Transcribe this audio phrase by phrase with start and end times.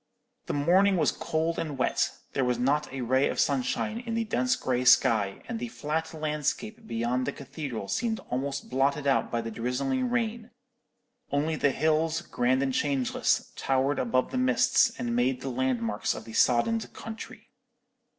[0.47, 2.09] "The morning was cold and wet.
[2.33, 6.11] There was not a ray of sunshine in the dense grey sky, and the flat
[6.11, 10.49] landscape beyond the cathedral seemed almost blotted out by the drizzling rain;
[11.31, 16.25] only the hills, grand and changeless, towered above the mists, and made the landmarks of
[16.25, 17.51] the soddened country.